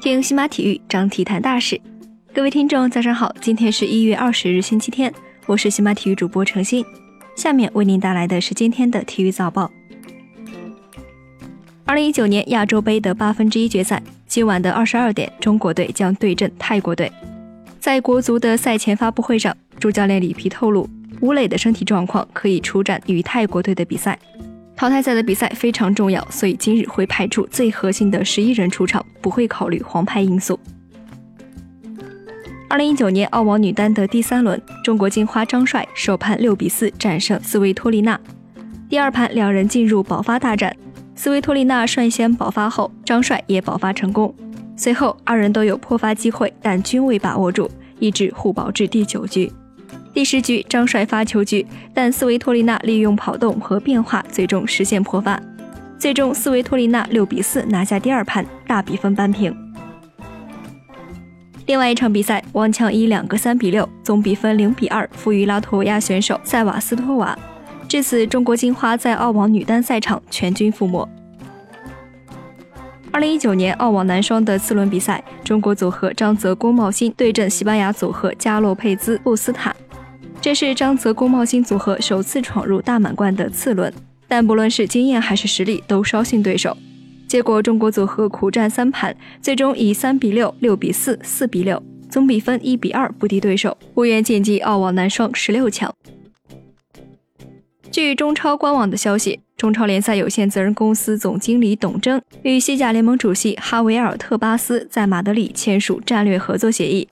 [0.00, 1.80] 听西马体育，张体坛大事。
[2.34, 5.12] 各位听众，早上好，今天是一月二十日，星期天，
[5.46, 6.84] 我是西马体育主播程鑫。
[7.36, 9.70] 下面为您带来的是今天的体育早报。
[11.84, 17.10] 二零一九年亚洲杯的八分之一决赛，今晚的二十二点，中国队将对阵泰国队。
[17.78, 20.88] 在国足的赛前发布会上，主教练里皮透露，
[21.20, 24.18] 吴磊的身体状况可以出战与泰国队的比赛。
[24.80, 30.58] 淘汰赛的比赛非常重要，所以今日会派出最核心的十一人出场，不会考虑黄牌因素。
[32.66, 38.18] 二零一九年澳网女单的第三轮，中国金花张帅首盘六比四战胜斯维托利娜，
[38.88, 40.74] 第二盘两人进入爆发大战，
[41.14, 44.34] 斯维托利娜率先爆发后，张帅也爆发成功，
[44.76, 49.52] 随后二人都有破发机会，但均未把握住，一直互保至第九局。
[50.12, 55.40] 第十局张帅发球局，但斯维托利娜利用跑动和变化，最终实现破发，
[55.98, 59.54] 最终斯维托利娜六比四拿下第二盘，大比分扳平。
[61.66, 67.38] 另外一场比赛，王强以两个三比六，总比分零比二负于拉脱维亚选手塞瓦斯托娃。
[67.88, 71.08] 至此，中国金花在澳网女单赛场全军覆没。
[73.12, 79.74] 二零一九年澳网男双的次轮比赛，中国组合张泽龚茂新对阵西班牙组合加洛佩兹布斯塔，
[80.42, 83.92] 这是张泽龚茂新组合首次闯入大满贯的次轮，
[84.26, 86.74] 但不论是经验还是实力，都稍逊对手。
[87.28, 95.94] 结果，中国组合苦战三盘，最终以三比六、六比四、四比六，总比分一比二不敌对手，无缘晋级澳网男双十六强。
[97.90, 107.06] 据中超官网的消息，中超联赛有限责任公司总经理董铮与西甲联盟主席哈维尔特巴斯在马德里签署战略合作协议，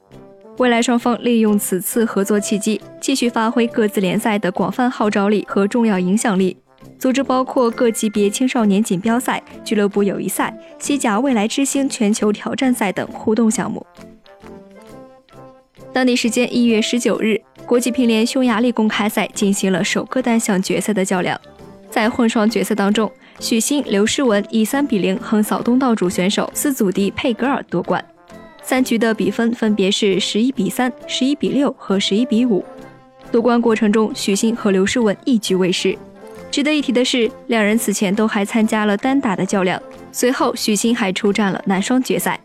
[0.58, 6.56] 未来双方利用此次合作契机，继续发挥各自联赛的广泛号召力和重要影响力。
[6.98, 13.86] 组织包括各级别青少年锦标赛、俱乐部友谊赛、西甲未来之星全球挑战赛等互动项目。
[15.92, 21.40] 当地时间一月十九日，国际乒联匈牙利公开赛进行了首个单项决赛的较量。
[21.88, 28.04] 在混双决赛当中，许昕、刘诗雯以三比零横扫东道主选手斯祖迪佩格尔夺冠。
[28.68, 32.62] 三局的比分分别是十一比三、十一比六和十一比五。
[33.32, 35.96] 夺冠过程中，许昕和刘诗雯一局未失。
[36.50, 39.80] 值得一提的是，两人此前都还参加了单打的较量。
[40.12, 42.38] 随后，许昕还出战了男双决赛。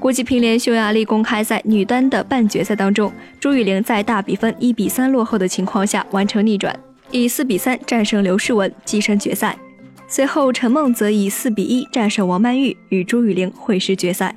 [0.00, 6.74] 国际乒联匈牙利公开赛女单的半决赛当中，朱雨玲在大比分一比三落后的情况下完成逆转，
[7.10, 9.54] 以四比三战胜刘诗雯，跻身决赛。
[10.08, 14.34] 随后，陈梦则以四比一战胜王曼玉，与朱雨玲会师决赛。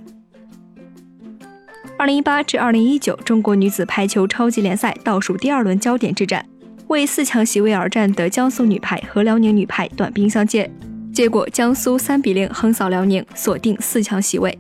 [1.98, 6.46] 二零一八至二零一九中国女子排球超级联赛倒数第二轮焦点之战。
[6.88, 10.70] 为四强席位而战的江苏女排和辽宁女排短兵相接，
[11.14, 14.58] 结果江苏三比零横扫辽宁，锁定四强席位。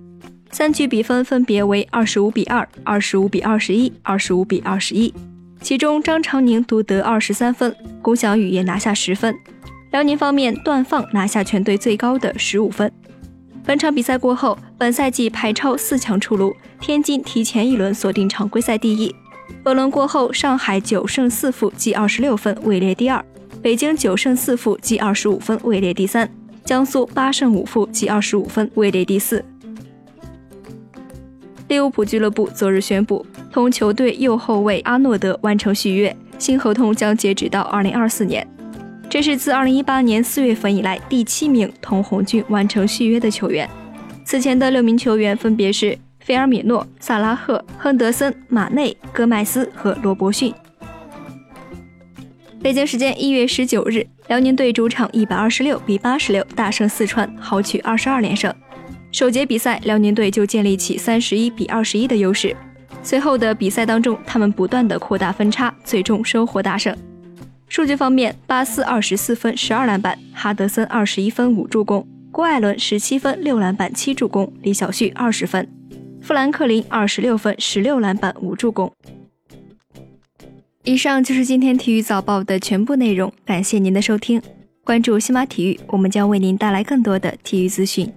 [0.51, 5.11] 三局比分分别为二十五比二、二十五比二十一、二十五比二十一。
[5.59, 9.35] 其中张常宁独得二十三分，龚翔宇也拿下十分。
[9.91, 12.91] 辽宁方面，段放拿下全队最高的十五分。
[13.65, 19.13] 本场比赛过后，本赛季排超四强出炉，天津提前一轮锁定常规赛第一。
[19.63, 23.19] 本轮过后，上海九胜四负，积二十六分，位列第二；
[23.63, 26.27] 北京九胜四负，积二十五分，位列第三；
[26.63, 29.43] 江苏八胜五负，积二十五分，位列第四。
[31.67, 38.47] 利物浦俱乐部昨日宣布，同球队右后卫阿诺德完成续约，新合同将截止到二零二四年。
[39.09, 43.67] 这是自二零一八年四月份以来第七名同红军完成续约的球员。
[44.23, 45.97] 此前的六名球员分别是。
[46.19, 50.53] 菲尔米诺、萨拉赫、亨德森、马内、戈麦斯和罗伯逊。
[52.61, 58.53] 北京时间一月十九日，辽宁队主场一百二十六比八十六大胜四川，豪取二十二连胜。
[59.11, 62.55] 首节比赛，辽宁队就建立起三十一比二十一的优势。
[63.01, 66.95] 随后的比赛当中，他们不断的扩大分差，最终收获大胜。
[67.69, 75.67] 数据方面，巴斯二十四分十二篮板，哈德森二十一分五助攻，郭艾伦十七分六篮板七助攻，李晓旭二十分。
[76.19, 78.91] 富兰克林二十六分、十六篮板、五助攻。
[80.83, 84.41] 以上就是今天体育早报的全部内容，感谢您的收听。
[84.83, 88.11] 关注西马体育，我们将为您带来更多的体育资讯。